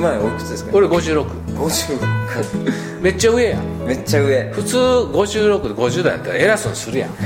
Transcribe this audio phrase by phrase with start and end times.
[0.00, 0.70] 島屋おいくつですか？
[0.72, 1.24] 俺56
[1.54, 3.84] 56めっちゃ上やん。
[3.84, 4.50] めっちゃ上。
[4.52, 7.10] 普通56で50代やったら偉そうにするやん。
[7.10, 7.16] な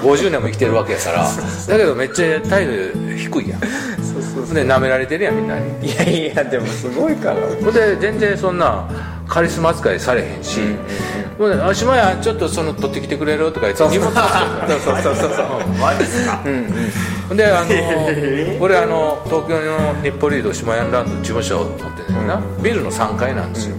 [0.00, 1.24] 50年も生きてるわけやから。
[1.24, 2.72] だけどめっちゃ態度
[3.16, 3.60] 低いやん。
[3.60, 5.86] そうそうほんで舐められてるやんみんなに。
[5.86, 7.36] いやいやでもすごいから。
[7.62, 8.88] ほんで全然そんな
[9.28, 10.60] カリスマ扱いされへんし、
[11.38, 13.52] ほんであ島屋ちょっとその取ってきてくれる？
[13.52, 14.20] とか言って荷物そ
[14.92, 15.46] うそうそうそう。
[15.80, 16.42] マジですか。
[16.44, 16.66] うんうん
[17.34, 22.26] であの俺あの東京の日暮里リード島屋ランド事務所を持ってんねん。
[22.26, 23.76] な、ビルの3階なんですよ、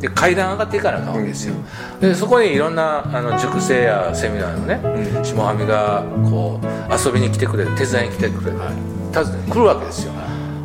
[0.00, 1.54] で階段上がっていかなあかんわけですよ、
[2.00, 10.12] でそこにいろんなあの塾生やセミナーのね、下はみがこう遊びに来てくれる手伝いに来てくれる、訪ねて来るわけですよ。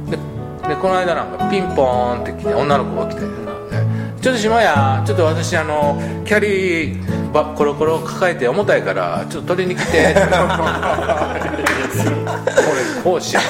[0.09, 0.17] で
[0.67, 3.52] でこの間なんかピンポーンって来て女の子が来て、ね
[4.22, 10.14] ちょっと島屋ちょっと私あのキャリーバコロコロ抱えて重たいからちょっと取りに来て
[13.04, 13.41] 講師や。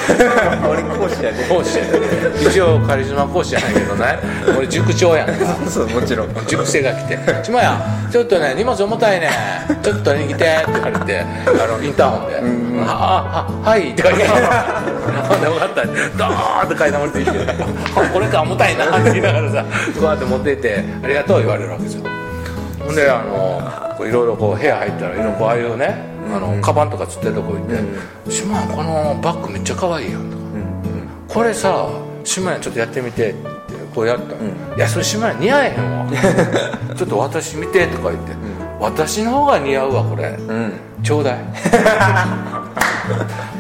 [0.70, 1.44] 俺講師やで。
[1.48, 1.86] 講師や。
[1.86, 2.00] で
[2.48, 4.20] 一応カリスマ講師じゃないけどね。
[4.58, 5.26] 俺塾長や。
[5.26, 5.34] んか
[5.70, 6.30] そうもちろん。
[6.48, 7.80] 塾生が来て「島屋
[8.12, 9.30] ちょっとね荷物重たいね。
[9.84, 11.22] ちょっと取りに来て」って言われて。
[11.22, 14.24] あのインターホンで「ああはい」って書いて
[15.28, 15.86] ほんで分かった。
[15.86, 17.38] ドーンって階段降りてきて
[17.96, 19.66] 「あ これか重たいな」って言いながらさ
[20.00, 22.04] こうやって持っていって「ありがとう」言われるわけですよ。
[22.86, 25.96] ほんであのこういろいろこう部屋入ったらいろいろああいうね
[26.34, 27.80] あのカバンとかつってるとこ行って
[28.32, 30.42] 「島屋このバッグめっちゃ可愛いやん」とか。
[31.28, 31.88] これさ
[32.24, 33.40] 島屋ちょっとやってみてって
[33.96, 36.06] こうやったら、いやそれ島屋似合えへんわ
[36.96, 38.34] ちょっと私見てとか言って、
[38.80, 41.36] 私の方が似合うわこれ、うんちょうだい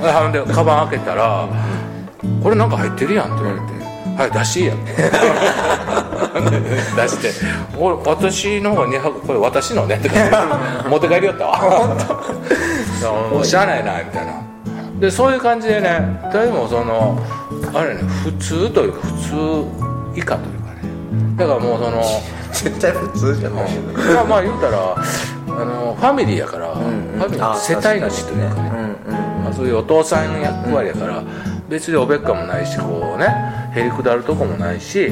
[0.01, 1.47] ほんでカバン開けたら
[2.43, 3.65] 「これなんか入ってるやん」って言われて
[4.17, 4.77] 「はい出しやん」
[6.95, 7.31] 出して
[7.77, 9.99] 「俺私の方が似合うこれ私のね」
[10.89, 11.55] 持って帰りよったわ。
[11.61, 11.97] 本
[13.01, 13.13] 当。
[13.35, 14.33] もうしゃあなみたいな。
[14.99, 17.17] でそういう感じでね誰もその
[17.73, 19.65] あれね普通というか普通
[20.15, 20.81] 以下というかね。
[21.37, 22.03] だからもうその
[22.51, 23.63] 絶対普通じゃない
[24.13, 24.77] まあまあ言うたら
[25.47, 28.71] あのファミリーやから、んファミリーあ世帯主というかね。
[29.07, 29.43] うんうん。
[29.43, 31.23] まあ、そういうお父さん役割やから、
[31.67, 35.09] 別におべっかもないしこうねへりくだるとこもないし、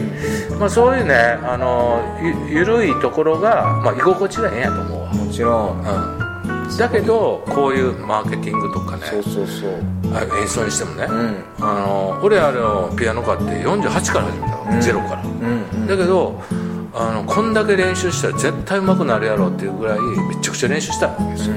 [0.59, 2.01] まあ、そういうねあの
[2.49, 5.79] ゆゆるいところが、まあ、居心地がええんやと思うわ、もちろん。
[5.79, 9.71] うん、だけどこういうマーケティングとかねそうそうそう。
[10.13, 11.43] あ演奏にしてもね、うん。
[11.59, 14.81] あの俺あのピアノ買って48から始めたわ、うん。
[14.81, 15.87] ゼロから、うんうん。
[15.87, 16.41] だけど
[16.93, 21.55] あのこんだけ練習したら絶対上手くなるやろっていうぐらいめちゃくちゃ練習したわけですよ、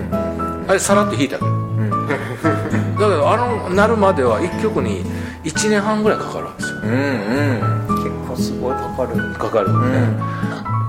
[0.69, 1.45] あれさらっと弾いたけ。
[1.45, 5.05] どだけどあのなるまでは1曲に
[5.45, 8.03] 1年半ぐらいかかるわけですようんうん。
[8.03, 9.34] 結構すごいかかる。
[9.34, 10.09] かかるよね、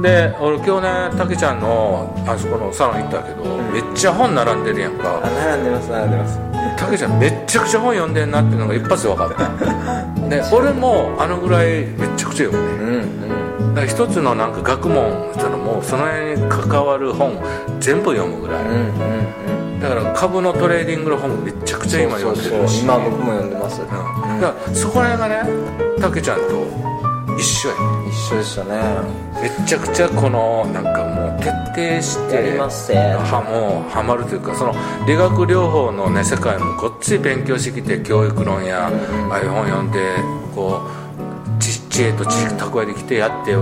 [0.01, 6.39] で俺今日ねたけちゃんのあそこのサロン行ったけど、めっちゃ本並んでるやんあか並んでます並んでます。
[6.77, 10.27] たけちゃんめっちゃくちゃ本読んでんなっていうのが一発で分かった。
[10.29, 12.75] で俺もあのぐらいめっちゃくちゃ読むね。
[12.79, 13.75] うんうん。
[13.75, 17.37] だから一つのなんか学問っていうのもその辺に関わる本
[17.79, 19.52] 全部読むぐらい、うんうん
[19.83, 22.67] だから株のトレーディングの本もめちゃくちゃ今読んでる。
[22.69, 23.81] し今僕も読んでます。
[23.81, 23.89] うん。
[23.89, 26.65] だからそこら辺がねたけちゃんと
[27.37, 27.75] 一緒や。
[28.07, 28.81] 一緒でしたね。
[29.41, 34.73] めちゃくちゃこのなんかもう徹底してはもうハマるというかその
[35.05, 40.15] 理学療法のね世界もごっつい勉強してきて教育論や、ああいう本読んで
[40.55, 43.53] こう知知恵と知識蓄えてきてやって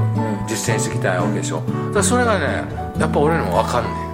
[0.47, 1.61] 実践してきたわけでしょ。
[1.61, 2.45] だからそれがね
[2.99, 4.10] やっぱ俺にも分かんねよかった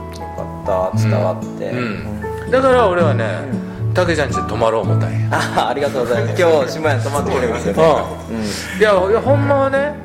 [0.96, 1.72] 伝わって。
[2.52, 3.26] だから俺はね
[3.94, 5.28] たけちゃんちで泊まろう思ったんや。
[5.32, 6.42] あ ありがとうございます。
[6.42, 7.84] 今日島屋泊まってくれますよね。
[8.30, 8.80] うん。
[8.80, 9.96] いやいやほんまはね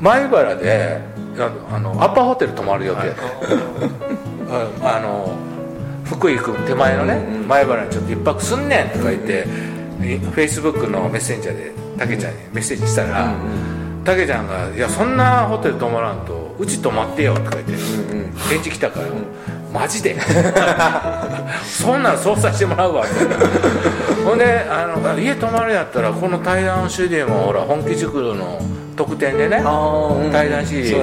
[0.00, 1.00] 米原で
[1.36, 3.02] あのあのアパホテル泊まる予定。
[3.02, 3.14] で、う
[4.82, 5.32] んあの
[6.04, 9.46] 福井行く手前のね、米原にちょっと一泊すんねんとか言って、
[10.00, 13.32] フェイスブックのメッセンジャーでたけちゃんにメッセージしたら
[14.04, 17.72] たけちゃんが「いやそんなホテル泊まらんとうち泊まってよ」とか言って
[18.48, 19.06] 返事来たから
[19.72, 20.16] 「マジで。
[21.64, 23.46] そんなん操作してもらうわ」みたいな
[24.24, 28.60] ほんであの家泊まるやったらこの対談 CD もほら本気塾の
[28.96, 30.30] 特典でねうん。
[30.30, 30.98] 対談 CD あ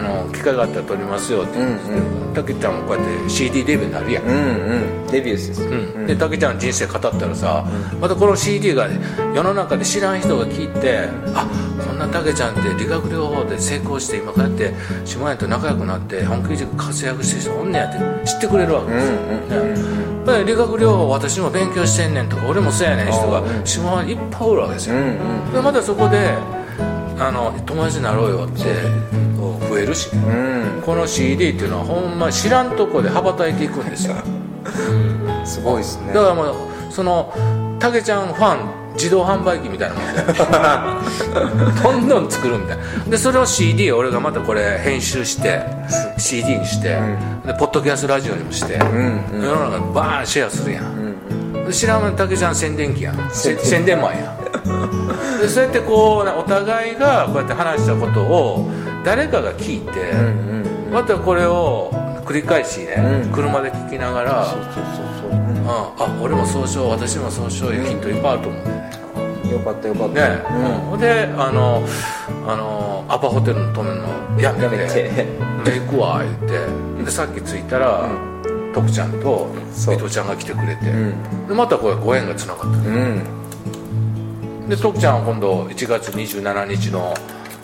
[0.00, 4.24] の機会があったら撮りますよって言ってたけちゃんもこうやって CD デビューになるやん。
[4.24, 5.06] うんうん。
[5.06, 5.62] デビューです。
[5.62, 7.64] うん、でたけちゃんの人生語ったらさ、
[8.00, 8.88] またこの CD が
[9.34, 11.48] 世の中で知らん人が聞いてあ
[11.86, 14.74] こんなたけちゃんって理学療法で成功して今こうやって
[15.04, 25.52] 下屋と仲良くなって本気塾活躍してる人おんねやって知ってくれるわけですよ、ねやっぱり理学療法私も勉強してんねんとか俺もそうやねん人が下屋にいっぱいおるわけですよ、うんうん。
[25.52, 26.34] でまたそこで
[27.18, 28.62] あの友達になろうよって
[29.68, 30.14] 増えるし。
[30.14, 30.82] ね、うん。
[30.82, 34.14] この CD っていうのはほんま知らんとこで羽ばたいていくんですよ。
[35.44, 36.12] すごいですね。
[36.12, 36.54] だからもう
[36.90, 37.32] その
[37.78, 38.58] たけちゃんファン
[38.94, 42.82] 自動販売機みたいなもんで どんどん作るみたいな。
[43.10, 45.60] でそれを CD 俺がまたこれ編集して
[46.18, 46.98] CD にして、
[47.44, 48.82] でポッドキャストラジオにもして、ん
[49.34, 49.42] うん。
[49.42, 51.05] 世の中にバーンシェアするやん、
[51.66, 53.30] で知らん間に竹ちゃん宣伝機やん。
[53.30, 54.36] せ宣伝マンやん。
[55.40, 58.68] でそうやってこうお互いがこうやって話したことを
[59.04, 60.56] 誰かが聞いて、うんうん
[60.92, 61.90] またこれを
[62.24, 63.32] 繰り返しね、うん。
[63.32, 64.84] 車で聞きながら、そうそうそう
[65.20, 65.68] そう、うん。
[65.68, 68.64] ああ俺もそうしよう私もそうしよういうヒントいっぱいあると思う。
[68.64, 68.86] ね
[69.52, 70.28] よかったよかった。
[70.28, 70.42] ね。
[70.92, 71.82] うん、であの
[72.46, 74.64] あのアパホテルの止めるのやめて。
[74.64, 75.26] やめて。
[75.70, 76.34] で行くわ言っ
[76.98, 77.04] て。
[77.04, 78.08] でさっき着いたら、
[78.76, 79.48] 徳ちゃんと
[79.90, 81.48] 伊藤ちゃんが来てくれて、うん。
[81.48, 82.68] でまたこれご縁がつながった。
[82.68, 84.68] うん。
[84.68, 87.14] で徳ちゃんは今度1月27日の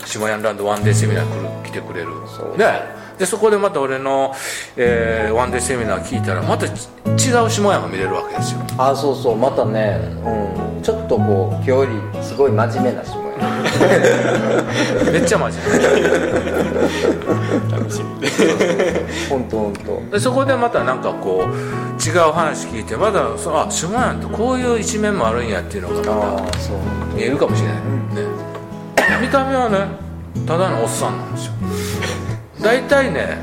[0.05, 2.07] 島ヤンランドワンデーセミナー来る来てくれる。
[2.25, 2.57] そう。
[2.57, 2.81] ね。
[3.19, 4.33] でそこでまた俺の、
[4.75, 8.61] えーワンデーセミナー聞いたらまたち違う下屋が見れるわけですよ。
[8.79, 9.37] あそうそう。
[9.37, 13.22] またね、うん、ちょっとこう今日よりすごい真面目な下や
[15.11, 15.77] めっちゃ真面目
[17.77, 18.21] 楽しみ。
[18.21, 18.29] で
[19.29, 20.01] 本当本当。
[20.11, 21.51] でそこでまたなんかこう
[22.01, 26.11] 違う話聞いてまだそあ下屋ってこういう一面もあるんやっていうのがまた
[27.15, 27.81] 見えるかもしれない、ね。
[29.21, 29.77] 見た目はね
[30.47, 31.53] ただのおっさんなんですよ。
[32.61, 33.39] 大体ね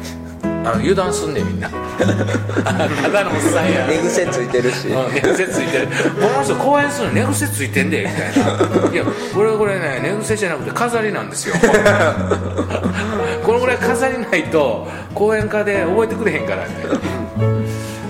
[0.62, 1.70] あの油断すんねんみんな。
[2.00, 3.86] ただのおっさんや。
[3.86, 4.88] 寝癖ついてるし。
[4.88, 5.88] うん寝癖ついてる。
[6.20, 8.92] この人公演するの寝癖ついてんでみたいな。
[8.92, 9.04] いや
[9.34, 11.54] これこれね寝癖じゃなくて飾りなんですよ。
[13.44, 16.94] このぐらい飾りないと講演家で覚えてくれへんからみたいな、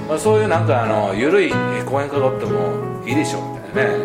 [0.08, 1.52] まあ、そういうなんかあの緩い
[1.86, 2.72] 講演家がおっても
[3.06, 3.98] いいでしょみたいなね。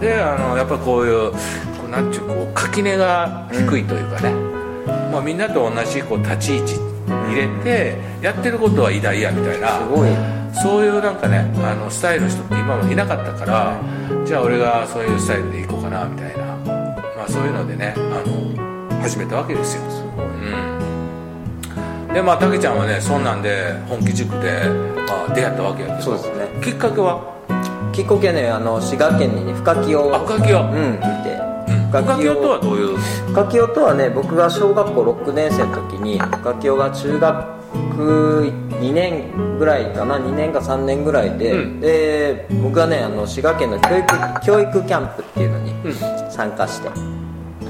[0.00, 1.38] であのやっぱこういうこ
[1.86, 4.32] うなんちゅうこう垣根が低いというかね、
[5.10, 9.78] まあ、みんなと同じこう立ち位置入れてやってることは偉大やみたいな。
[9.78, 10.10] すごい。
[10.62, 13.76] そういうなんかねあのスタイルの人って今までいなかったから
[14.24, 16.44] じゃあ俺がそういうスタイルでいこうかなみたいな、
[17.16, 19.82] まあ、そういうのでねあの始めたわけですよ。
[22.08, 22.14] うん。
[22.14, 24.68] でまあたけちゃんはねそんなんで本気塾で、
[25.06, 26.02] まあ、出会ったわけやけど。
[26.02, 26.48] そうですね。
[26.64, 27.36] きっかけは？
[27.92, 30.00] きっかけねあの滋賀県にね深清。
[30.00, 30.58] をあ深清。
[30.60, 31.27] うんいて
[31.90, 32.98] 深清とはどういう？
[33.32, 37.58] 深清とはね僕が小学校6年生の時に深清が中学
[38.80, 41.80] 2年ぐらいかな2年か3年ぐらいで、うん。
[41.80, 44.06] で僕がねあの滋賀県の教育
[44.44, 45.94] 教育キャンプっていうのにうん。
[46.30, 46.90] 参加して。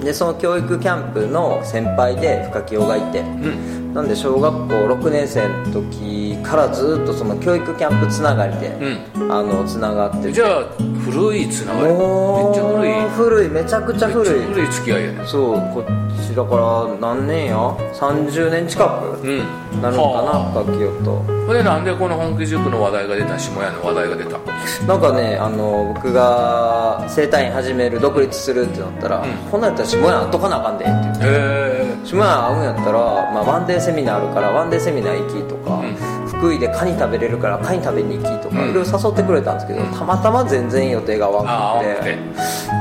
[0.04, 3.20] でその教育キャンプの先輩で深清がいて。
[3.20, 10.32] うんなんで小学校6年生の時からずっとその教育キャンプつながりで、うあのつながってて。
[10.32, 10.66] じゃあ
[11.04, 11.94] 古いつながり。
[11.94, 13.08] めっちゃ古い。
[13.10, 13.48] 古い。
[13.48, 14.42] めちゃくちゃ古い。
[14.44, 15.26] 古い付き合いやね。
[15.26, 17.56] そうこっちだから何年や
[17.94, 19.38] ？30年近くうん。
[19.82, 24.38] なるのかなはあ深清とほんでなんでこの本気塾の話題が出た下屋の話題が出た？
[24.86, 29.30] なんかねあの僕が整体院始める独立するってなったら、うん。
[29.50, 31.24] こんなんやったら下屋会っとかなあかんでって言って。
[31.24, 31.67] へえ
[32.04, 32.98] 下屋会うんやったら、
[33.32, 36.28] まあ、ワンデーセミナーあるからワンデーセミナー行きとか、うん。
[36.28, 38.70] 福井でカニ食べれるからカニ食べに行きとか、うん。
[38.70, 42.18] いろいろ誘ってくれたんですけど、たまたま全然予定が合わなくて合わなくて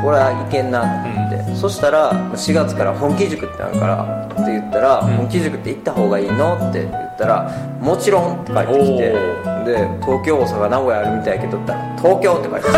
[0.03, 1.09] これはいけんなって。
[1.09, 5.17] 思って、そしたら4月から本気塾ってあるからって言ったら、ん。
[5.17, 9.15] 本気塾って行った方がいいのって言ったらもちろんって書いてきて
[9.45, 12.77] おで東京大阪名古屋あるみたいやけどったら東京って書いてきて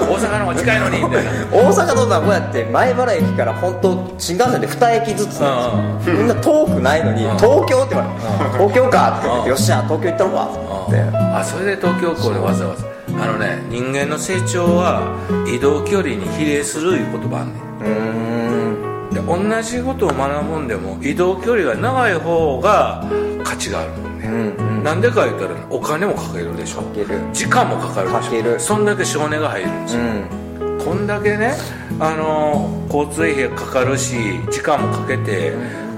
[0.00, 1.30] 大阪の方が近いのにみたいな。
[1.50, 6.16] 大阪と名古屋って前原駅から本当新幹線で2駅ずつなんですよ。
[6.16, 7.36] みんな遠くないのにうん。
[7.38, 8.20] 東京って言われて
[8.58, 9.28] 東京かって。
[9.28, 9.48] 言ってうん。
[9.48, 12.84] よっしゃ東京行ったのかと思ってあそれで東京港でわざわざ。
[13.22, 15.02] あのね人間の成長は
[15.46, 17.60] 移動距離に比例するいう言葉あんねん。
[19.10, 23.04] で同じことを学ぶんでも移動距離が長い方が
[23.42, 23.90] 価値がある
[24.30, 24.84] もんね、うんうん。
[24.84, 26.82] なんでか言ったらねお金もかけるでしょ。
[26.82, 27.20] かける。
[27.32, 28.20] 時間もかかるでしょ。
[28.20, 28.60] かける。
[28.60, 30.78] そんだけ少年が入るんですうよ、ん。
[30.84, 31.54] こんだけね、
[31.98, 34.16] あのー交通費がかかるし
[34.50, 35.52] 時間もかけて、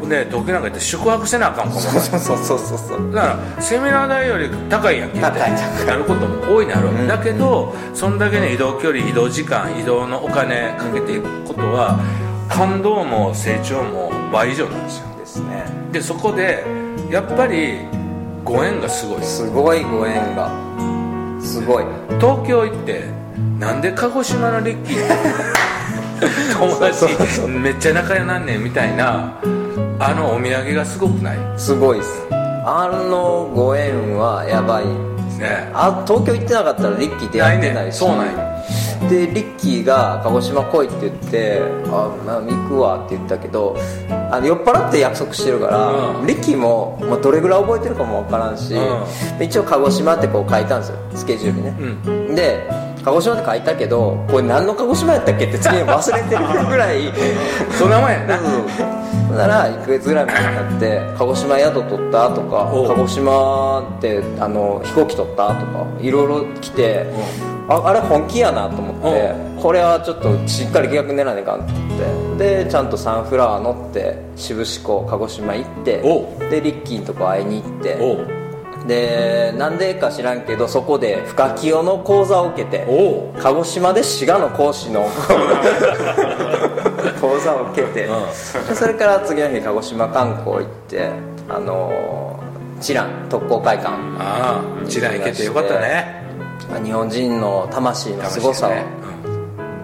[0.07, 1.81] で東京なんか行って宿泊せなあかんかも。
[1.81, 2.79] そうそうそうそうそう。
[2.79, 5.87] そうだからセミナー代より高いやんけみたい高い。
[5.87, 7.09] なることも大いにあるうん。
[7.09, 11.99] だけどそんだけね移動距離移動時間移動のお金かけていくことは
[12.51, 15.07] 感動も成長も倍以上なんですよ。
[15.17, 15.65] ですね。
[15.93, 16.65] でそこで
[17.11, 17.87] やっぱり
[18.45, 19.21] ご縁がすごい。
[19.21, 20.51] ですすごいご縁が。
[21.41, 21.85] すごい。
[22.21, 23.05] 東京行って
[23.59, 24.99] なんで鹿児島のリッキー？
[26.59, 29.33] 友達めっちゃ仲良なんねんみたいな
[29.99, 31.39] あのお土産がすごくない？
[31.57, 32.11] すごいです。
[32.65, 34.87] あのご縁はやばい。
[34.87, 35.71] ね。
[35.75, 37.97] あ東京行ってなかったらリッキー出会ってないし。
[37.99, 38.62] そうなんや
[39.09, 43.77] でリッキーが鹿児島来いって言って「あ、まあ、行くわ」って言ったけど
[44.31, 45.89] あの酔っ払って約束してるから、
[46.21, 46.27] うん。
[46.27, 52.35] リッキーも、まあ、どれぐらい覚えてるかもわからんし、う一応鹿児島ってこう書いたんですよスケジュールにね、うん。
[52.35, 52.67] で
[53.05, 57.13] 鹿児島って書いたけどこれ何の鹿児島やったっけって次に忘れてるぐらい
[57.79, 58.39] そんなもんやな。
[59.29, 67.07] ほんなら1ヶ月ぐらい前になって「鹿児島宿取った?」とかおう「鹿児島ってあの飛行機取った?」とかいろいろ来て
[67.73, 72.33] ああれ本気やなと思ってこれはちょっとしっかり計画練らねえかんって思って。
[72.43, 76.01] でちゃんとサンフラワー乗って志布志港鹿児島行って
[76.51, 77.97] でリッキーのとこ会いに行って
[78.87, 82.85] でなんでか知らんけどそこで深清の講座を受けて
[83.41, 85.09] 鹿児島で滋賀の講師の
[87.21, 88.09] 講座を受けて、う
[88.69, 91.11] でそれから次の日鹿児島観光行って
[91.49, 96.22] あのー、チラン特攻会館ああ一覧行けてよかったね
[96.83, 98.73] 日本人の魂の凄さを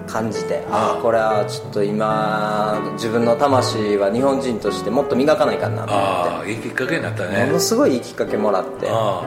[0.06, 0.94] 感じて、ああ。
[0.94, 7.46] ああこれはちょっと今自分の魂は日本人としてもっと磨かないかんなと思ああいいきっかけになったって、ね。
[7.46, 9.22] ものすごいいいきっかけもらってあ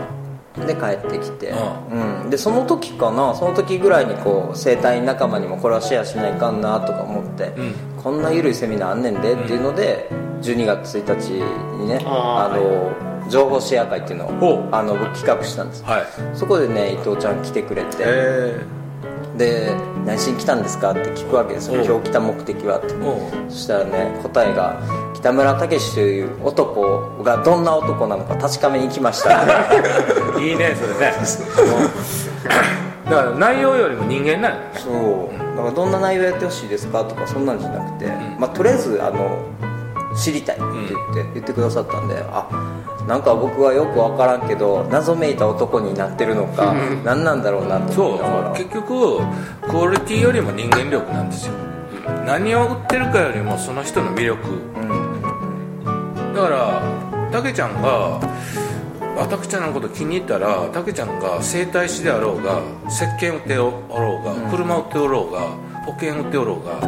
[0.57, 7.73] で帰ってきて、ううん、でその時かなその時ぐらいにこう生体院仲間にもこれはシェアしないかんなとか思って、うん。
[8.03, 10.09] こんな緩いセミナーあんねんでっていうので、
[10.41, 11.29] 12月1日
[11.77, 15.83] にねあの、情報シェア会っていうのほをあの僕企画したんです。
[15.87, 16.01] あはい。
[16.33, 18.61] そこでね伊藤ちゃん来てくれてえ。
[19.37, 19.71] で
[20.05, 21.83] 「何しに来たんですか?」って聞くわけですよ。
[21.83, 22.89] 今日来た目的はって。
[23.49, 24.75] そしたらね答えが
[25.15, 29.41] 「北村武史という男がどんな男なのか確かめに来ました」
[30.39, 31.13] いいねそれね。
[33.05, 34.71] だから内容よりも人間なのよね。
[34.75, 34.89] そ
[35.35, 37.03] うだからどんな内容やってほしいですか？
[37.03, 38.05] とかそんなんじゃなくて、
[38.39, 39.37] まあ、とりあえずあの
[40.15, 42.45] 知りたいって言って、言ってくださったんであ
[43.07, 48.51] なんか僕はよく分からんけど謎めいた男になってるのか、何なんだろうなとそう思いながら。
[48.51, 49.19] 結局
[49.69, 51.53] クオリティよりも人間力なんですよ。
[52.25, 54.39] 何を売ってるかよりもその人の魅力。
[56.35, 56.81] だから
[57.31, 58.19] たけちゃんが
[59.19, 65.39] あたけちゃんのこと気に入ったらたけちゃんが整体師であろうが石鹸売っておろうが、車売っておろうが
[65.85, 66.79] 保険売っておろうが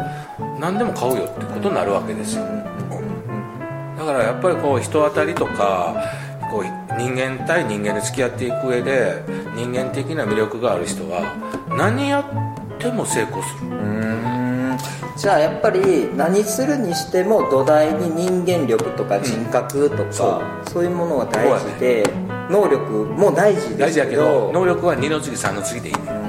[0.58, 2.44] 何でも買うよってことになるわけですよ、
[4.04, 5.94] だからやっぱりこう人当たりとか
[6.50, 6.64] こう
[6.98, 9.22] 人間対人間で付き合っていく上で
[9.54, 11.22] 人間的な魅力がある人は
[11.76, 13.68] 何やっても成功する。
[13.68, 14.78] うーん。
[15.16, 20.70] じゃあやっぱり何するにしても土台に人間力とか人格とか、そう。
[20.70, 22.04] そういうものが大事で、
[22.50, 26.23] 能力も大事です大事やけど能力は2の次3の次でいいね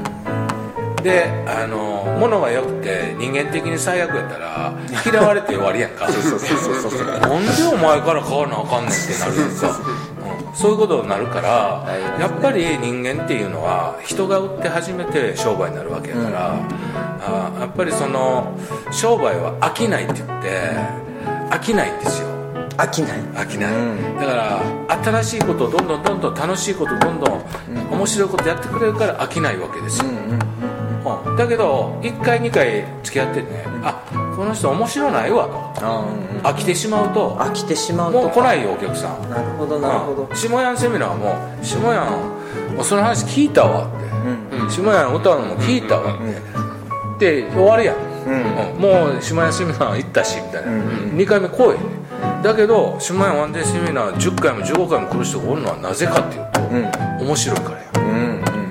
[1.06, 4.74] であの物が良くて人間的に最悪やったら
[5.06, 6.10] 嫌われて終わりやんか。
[6.12, 9.68] そうそうそうそうなんでお前から買わなあかんねんってなるやんか、
[10.50, 16.56] うん、そういうことになるからねやっぱり人間っていうのは人が売って初めて商売になるわけやから、
[17.22, 18.58] あやっぱりその
[18.90, 21.06] 商売は飽きないって言って
[21.52, 22.28] 飽きないんですよ
[22.78, 24.62] 飽きない飽きない、うんだから
[25.04, 27.44] 新しいことをどんどんどんどん楽しいことどんどん
[27.92, 30.55] 面白いことやってくれるから飽きないわけですよ、うん
[31.38, 33.48] だけど1回2回付き合ってね、
[33.84, 34.04] あ
[34.36, 35.86] この人面白ないわと。
[35.86, 37.36] うん飽きてしまうと。
[37.38, 39.30] 飽きてしまうともう来ないよお客さん。
[39.30, 40.28] なるほどなるほど。
[40.30, 40.36] うん。
[40.36, 42.06] 下屋セミナーも下屋
[42.76, 44.06] もうその話聞いたわって、
[44.60, 46.14] うん下屋の歌うのも聞いたわ
[47.16, 48.76] って、で終わるやん、うん。
[48.76, 50.80] うんもう下屋セミナー行ったしみたいな、うん
[51.18, 51.68] 2回目来い。
[51.70, 51.80] ね
[52.44, 57.28] だけど下屋ワンデーセミナー10回も15回も来る人がおるのはなぜかっていうと、うん。
[57.28, 57.84] 面白いからや。
[57.96, 58.04] うん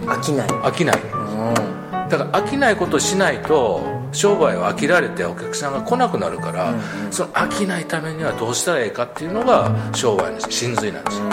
[0.03, 0.09] うん。
[0.09, 0.49] 飽きない。
[0.49, 1.01] 飽きない。
[1.01, 1.74] うん
[2.09, 3.83] だから飽きないことしないと
[4.13, 6.75] 商売は飽きられてお客さんが来なくなるから、
[7.11, 11.29] その飽きないためにはどうしたらいいかっていうのが商売の真髄なんですよ、う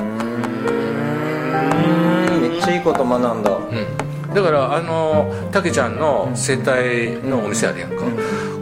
[2.37, 2.41] ん。
[2.41, 3.51] めっちゃいいこと学んだ。
[3.51, 3.53] う
[4.31, 7.97] ん、だからあのたけちゃんの整体のお店あるやんか、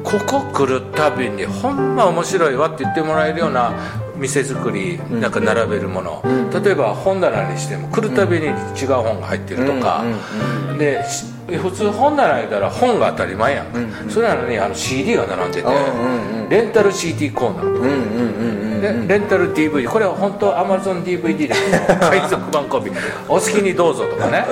[0.04, 3.72] ここ来るたびにほんま面白いわって言ってもらえるような
[4.20, 6.22] 店作りなんか並べるもの、
[6.64, 8.54] 例えば本棚にしても来るたびに違う
[8.88, 10.04] 本が入ってるとか、
[10.78, 11.26] でし
[11.58, 17.76] 普通本棚にいたら本が当たり前やんか、それなのにあの CD が並んでて、うんうんレンタル CD コーナー。
[17.76, 17.88] とか
[19.08, 21.54] レンタル DVD これは本当 AmazonDVD で
[22.00, 22.94] 海賊版コピー。
[23.28, 24.46] お好きにどうぞとかね。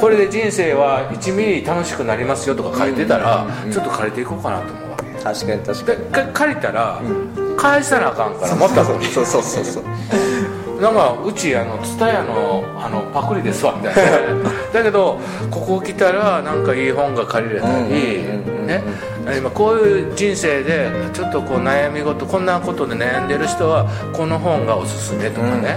[0.00, 7.00] これで人生は1ミリ楽しくなりますよとか書いてたらちょっと借りていこうかなと思うわけ確かに確かでか借りたら
[7.56, 9.84] 返さなあかんからもっそうそうそうそう。
[10.80, 14.50] なんかうちあの蔦屋のあのパクリですわみたいな。
[14.72, 15.18] だけど
[15.50, 17.84] ここ来たらなんかいい本が借りれたり
[18.66, 18.82] ね。
[19.36, 25.76] 今こういう人生でちょっとこう悩み事こんなことで悩んでる人はこの本がおすすめとかね、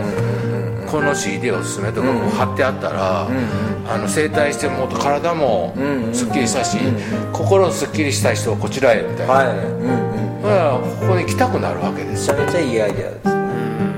[0.90, 3.28] この CD おすすめとかこう貼ってあったら、
[3.94, 5.76] あの整体してもっと体も
[6.14, 6.78] すっきりしたし、
[7.34, 9.48] 心すっきりしたい人はこちらへみたいな、はい。
[9.48, 13.34] うんうんだからここに来たくなるわけですよめちゃめちゃいいアイデアですね。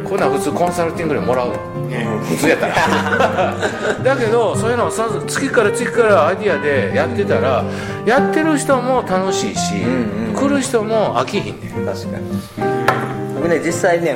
[0.04, 2.76] ここんなん普通コンサルティングでもらう普通やったら。
[4.04, 7.64] だけどそういうのをさ次から次からアイディアでやってたら
[8.06, 11.86] やってる人も楽しいし、んうん来る人も飽きひんねん。
[11.86, 12.24] 確かに。
[13.36, 14.14] 僕ね実際ね